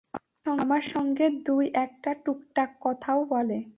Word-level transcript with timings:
আমার 0.55 0.83
সঙ্গে 0.87 1.25
দুই-একটা 1.45 2.11
টুকটাক 2.23 2.71
কথাও 2.81 3.19
বলে। 3.27 3.59